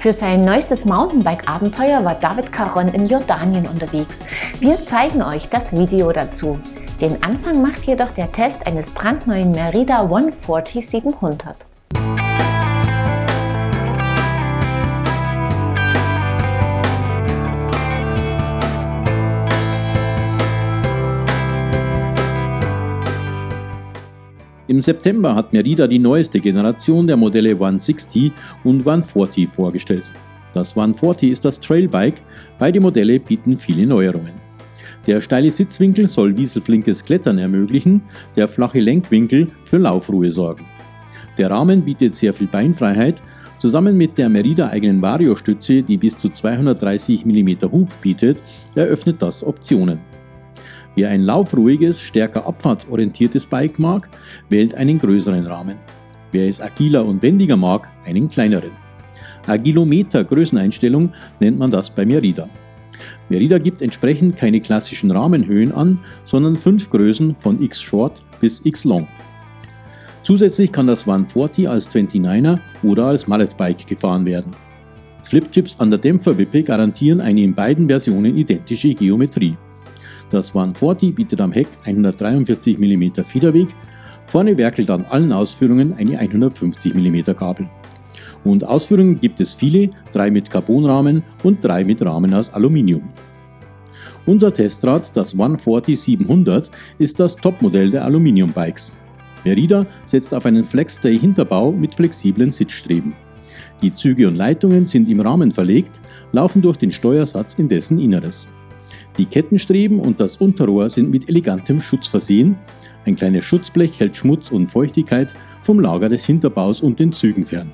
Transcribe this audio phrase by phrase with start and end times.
[0.00, 4.20] Für sein neuestes Mountainbike-Abenteuer war David Caron in Jordanien unterwegs.
[4.58, 6.58] Wir zeigen euch das Video dazu.
[7.02, 11.54] Den Anfang macht jedoch der Test eines brandneuen Merida 140 700.
[24.70, 28.30] Im September hat Merida die neueste Generation der Modelle 160
[28.62, 30.12] und 140 vorgestellt.
[30.52, 32.22] Das 140 ist das Trailbike,
[32.56, 34.34] beide Modelle bieten viele Neuerungen.
[35.08, 38.02] Der steile Sitzwinkel soll wieselflinkes Klettern ermöglichen,
[38.36, 40.66] der flache Lenkwinkel für Laufruhe sorgen.
[41.36, 43.20] Der Rahmen bietet sehr viel Beinfreiheit,
[43.58, 48.40] zusammen mit der Merida eigenen Vario-Stütze, die bis zu 230 mm Hub bietet,
[48.76, 49.98] eröffnet das Optionen.
[50.96, 54.08] Wer ein laufruhiges, stärker abfahrtsorientiertes Bike mag,
[54.48, 55.76] wählt einen größeren Rahmen.
[56.32, 58.72] Wer es agiler und wendiger mag, einen kleineren.
[59.46, 62.48] Agilometer Größeneinstellung nennt man das bei Merida.
[63.28, 68.84] Merida gibt entsprechend keine klassischen Rahmenhöhen an, sondern fünf Größen von X Short bis X
[68.84, 69.08] Long.
[70.22, 74.52] Zusätzlich kann das 140 als 29er oder als Mallet Bike gefahren werden.
[75.24, 79.56] Flipchips an der Dämpferwippe garantieren eine in beiden Versionen identische Geometrie.
[80.30, 83.68] Das 140 bietet am Heck 143 mm Federweg,
[84.26, 87.68] vorne werkelt an allen Ausführungen eine 150 mm Gabel.
[88.44, 93.08] Und Ausführungen gibt es viele, drei mit Carbonrahmen und drei mit Rahmen aus Aluminium.
[94.24, 98.92] Unser Testrad, das 140 700, ist das Topmodell der Aluminium-Bikes.
[99.44, 103.14] Merida setzt auf einen Flexstay-Hinterbau mit flexiblen Sitzstreben.
[103.82, 106.00] Die Züge und Leitungen sind im Rahmen verlegt,
[106.32, 108.46] laufen durch den Steuersatz in dessen Inneres.
[109.18, 112.56] Die Kettenstreben und das Unterrohr sind mit elegantem Schutz versehen.
[113.04, 115.28] Ein kleines Schutzblech hält Schmutz und Feuchtigkeit
[115.62, 117.72] vom Lager des Hinterbaus und den Zügen fern.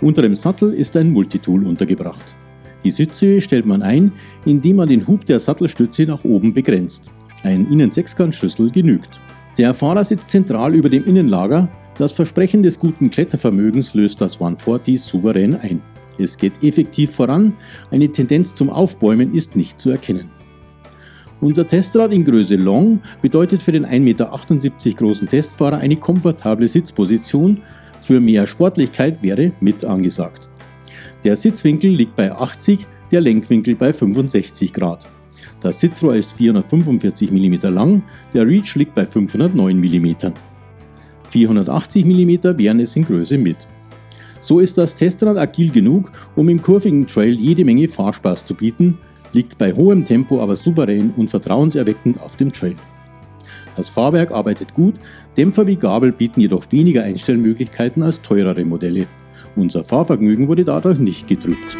[0.00, 2.36] Unter dem Sattel ist ein Multitool untergebracht.
[2.84, 4.12] Die Sitzhöhe stellt man ein,
[4.44, 7.12] indem man den Hub der Sattelstütze nach oben begrenzt.
[7.42, 9.20] Ein Innensechskantschlüssel genügt.
[9.58, 11.68] Der Fahrer sitzt zentral über dem Innenlager.
[11.98, 15.80] Das Versprechen des guten Klettervermögens löst das 140 souverän ein.
[16.18, 17.54] Es geht effektiv voran,
[17.90, 20.30] eine Tendenz zum Aufbäumen ist nicht zu erkennen.
[21.42, 27.60] Unser Testrad in Größe Long bedeutet für den 1,78 Meter großen Testfahrer eine komfortable Sitzposition.
[28.00, 30.48] Für mehr Sportlichkeit wäre mit angesagt.
[31.24, 35.08] Der Sitzwinkel liegt bei 80, der Lenkwinkel bei 65 Grad.
[35.60, 40.14] Das Sitzrohr ist 445 mm lang, der Reach liegt bei 509 mm.
[41.28, 43.56] 480 mm wären es in Größe mit.
[44.40, 48.98] So ist das Testrad agil genug, um im kurvigen Trail jede Menge Fahrspaß zu bieten,
[49.32, 52.76] liegt bei hohem Tempo aber souverän und vertrauenserweckend auf dem Trail.
[53.76, 54.94] Das Fahrwerk arbeitet gut,
[55.36, 59.06] Dämpfer wie Gabel bieten jedoch weniger Einstellmöglichkeiten als teurere Modelle.
[59.56, 61.76] Unser Fahrvergnügen wurde dadurch nicht getrübt.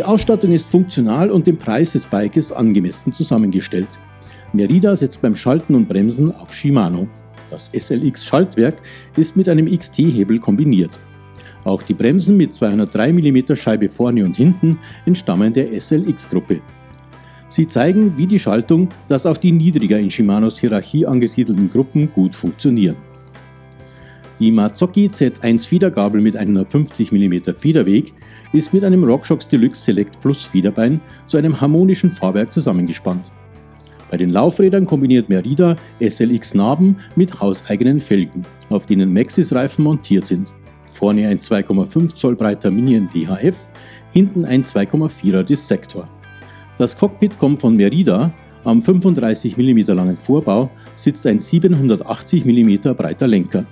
[0.00, 3.98] Die Ausstattung ist funktional und dem Preis des Bikes angemessen zusammengestellt.
[4.54, 7.06] Merida setzt beim Schalten und Bremsen auf Shimano.
[7.50, 8.80] Das SLX Schaltwerk
[9.18, 10.98] ist mit einem XT-Hebel kombiniert.
[11.64, 16.62] Auch die Bremsen mit 203 mm Scheibe vorne und hinten entstammen der SLX-Gruppe.
[17.48, 22.34] Sie zeigen, wie die Schaltung, das auf die niedriger in Shimanos Hierarchie angesiedelten Gruppen gut
[22.34, 22.96] funktionieren.
[24.40, 28.14] Die Mazzocchi Z1 Fiedergabel mit 150 mm Federweg
[28.54, 33.30] ist mit einem RockShox Deluxe Select Plus Fiederbein zu einem harmonischen Fahrwerk zusammengespannt.
[34.10, 40.50] Bei den Laufrädern kombiniert Merida SLX Narben mit hauseigenen Felgen, auf denen Maxis-Reifen montiert sind.
[40.90, 43.56] Vorne ein 2,5 Zoll breiter Minion DHF,
[44.12, 46.08] hinten ein 2,4er Dissector.
[46.78, 48.32] Das Cockpit kommt von Merida,
[48.64, 53.66] am 35 mm langen Vorbau sitzt ein 780 mm breiter Lenker.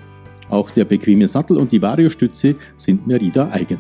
[0.51, 3.79] Auch der bequeme Sattel und die Variostütze sind Merida eigen.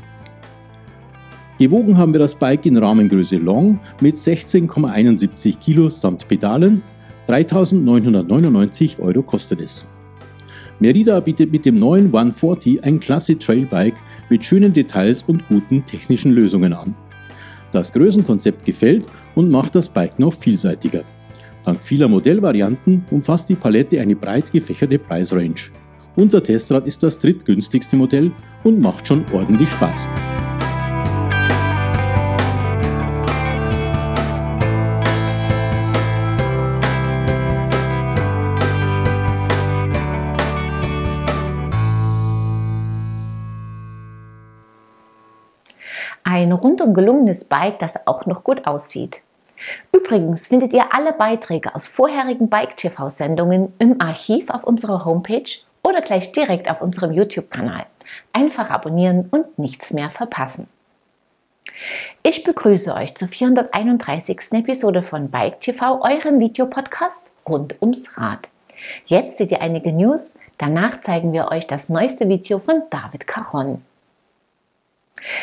[1.58, 6.82] Gewogen haben wir das Bike in Rahmengröße Long mit 16,71 Kilo samt Pedalen.
[7.26, 9.84] 3.999 Euro kostet es.
[10.78, 13.96] Merida bietet mit dem neuen 140 ein klasse Trailbike
[14.30, 16.94] mit schönen Details und guten technischen Lösungen an.
[17.72, 19.04] Das Größenkonzept gefällt
[19.34, 21.02] und macht das Bike noch vielseitiger.
[21.64, 25.70] Dank vieler Modellvarianten umfasst die Palette eine breit gefächerte Preisrange.
[26.18, 28.32] Unser Testrad ist das drittgünstigste Modell
[28.64, 30.08] und macht schon ordentlich Spaß.
[46.24, 49.22] Ein rundum gelungenes Bike, das auch noch gut aussieht.
[49.92, 56.32] Übrigens findet ihr alle Beiträge aus vorherigen Bike-TV-Sendungen im Archiv auf unserer Homepage oder gleich
[56.32, 57.86] direkt auf unserem YouTube-Kanal.
[58.32, 60.68] Einfach abonnieren und nichts mehr verpassen.
[62.22, 64.52] Ich begrüße euch zur 431.
[64.52, 68.48] Episode von Bike TV, eurem Videopodcast rund ums Rad.
[69.06, 73.82] Jetzt seht ihr einige News, danach zeigen wir euch das neueste Video von David Caron.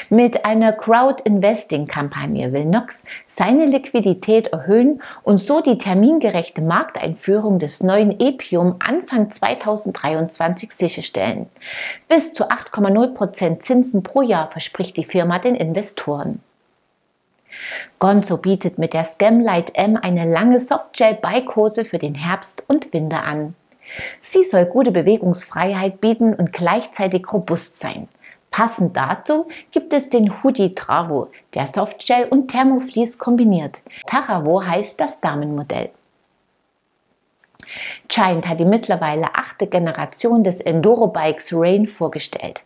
[0.09, 8.19] Mit einer Crowd-Investing-Kampagne will Nox seine Liquidität erhöhen und so die termingerechte Markteinführung des neuen
[8.19, 11.47] Epium Anfang 2023 sicherstellen.
[12.07, 16.41] Bis zu 8,0% Zinsen pro Jahr verspricht die Firma den Investoren.
[17.97, 23.55] Gonzo bietet mit der Scamlight M eine lange Softgel-Bikehose für den Herbst und Winter an.
[24.21, 28.07] Sie soll gute Bewegungsfreiheit bieten und gleichzeitig robust sein.
[28.55, 33.81] Passend dazu gibt es den Hoodie Travo, der Softgel und Thermofleece kombiniert.
[34.07, 35.89] Taravo heißt das Damenmodell.
[38.07, 42.63] Giant hat die mittlerweile achte Generation des Enduro-Bikes Rain vorgestellt.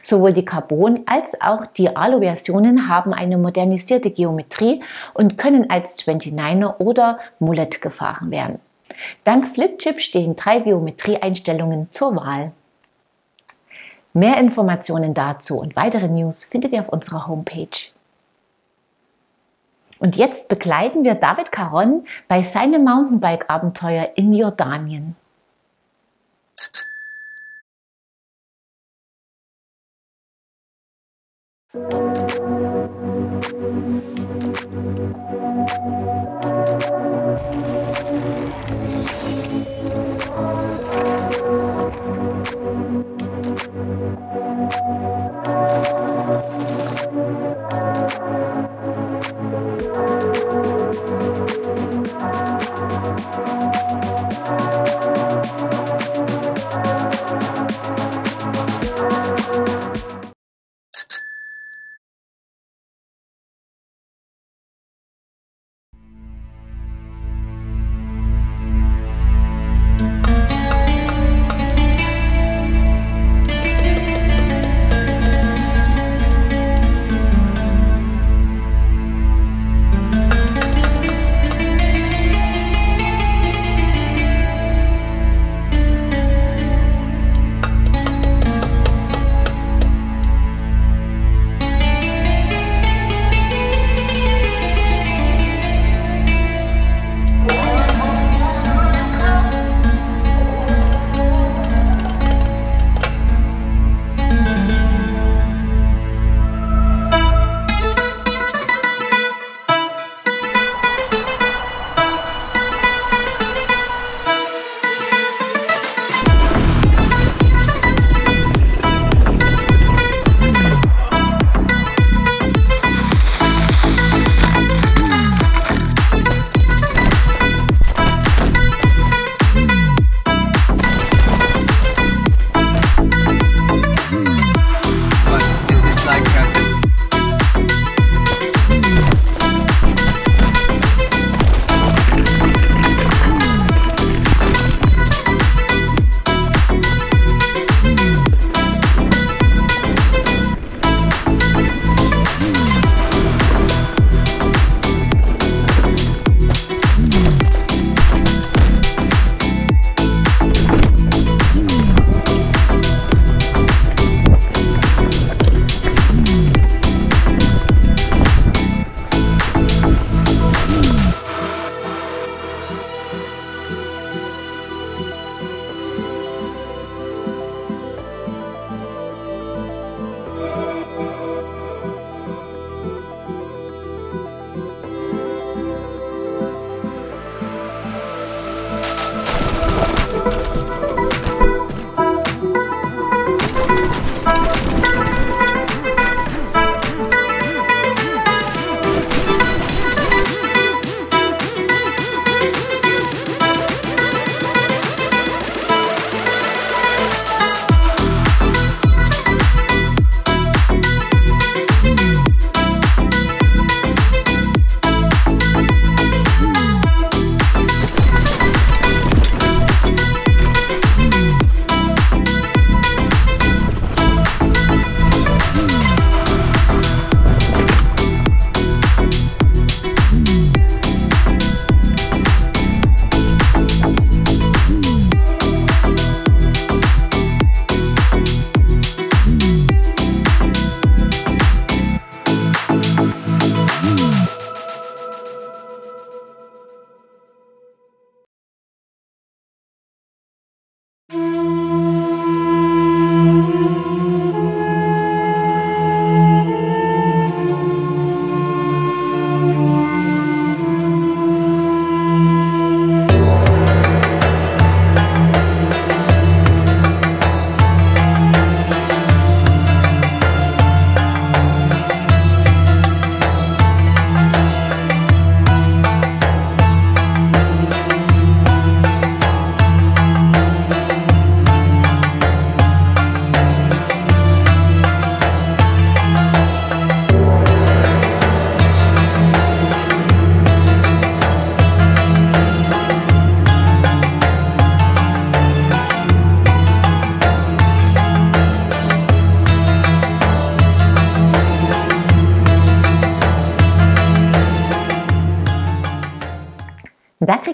[0.00, 4.80] Sowohl die Carbon- als auch die Alu-Versionen haben eine modernisierte Geometrie
[5.12, 8.60] und können als 29er oder Mullet gefahren werden.
[9.24, 12.52] Dank Flipchip stehen drei Geometrieeinstellungen zur Wahl.
[14.14, 17.90] Mehr Informationen dazu und weitere News findet ihr auf unserer Homepage.
[19.98, 25.16] Und jetzt begleiten wir David Caron bei seinem Mountainbike-Abenteuer in Jordanien.
[31.74, 32.42] Musik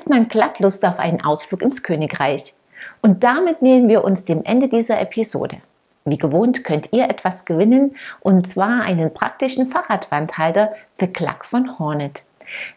[0.08, 2.54] hat man glatt Lust auf einen Ausflug ins Königreich.
[3.02, 5.58] Und damit nähern wir uns dem Ende dieser Episode.
[6.06, 12.22] Wie gewohnt könnt ihr etwas gewinnen und zwar einen praktischen Fahrradwandhalter The Cluck von Hornet.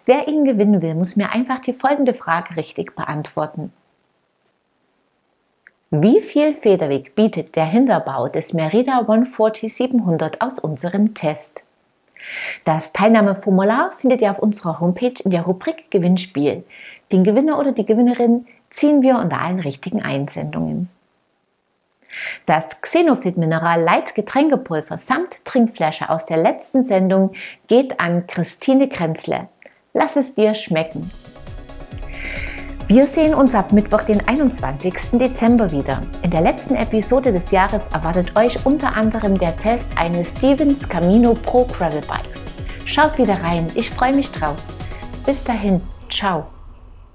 [0.06, 3.72] Wer ihn gewinnen will, muss mir einfach die folgende Frage richtig beantworten.
[5.90, 11.64] Wie viel Federweg bietet der Hinterbau des Merida 140 700 aus unserem Test?
[12.66, 16.64] Das Teilnahmeformular findet ihr auf unserer Homepage in der Rubrik Gewinnspiel.
[17.12, 20.90] Den Gewinner oder die Gewinnerin ziehen wir unter allen richtigen Einsendungen.
[22.46, 27.32] Das Xenofit Mineral Light Getränkepulver samt Trinkflasche aus der letzten Sendung
[27.68, 29.48] geht an Christine Krenzle.
[29.94, 31.10] Lass es dir schmecken.
[32.88, 35.18] Wir sehen uns ab Mittwoch, den 21.
[35.18, 36.04] Dezember wieder.
[36.24, 41.34] In der letzten Episode des Jahres erwartet euch unter anderem der Test eines Stevens Camino
[41.34, 42.46] Pro Gravel Bikes.
[42.86, 44.58] Schaut wieder rein, ich freue mich drauf.
[45.26, 46.48] Bis dahin, ciao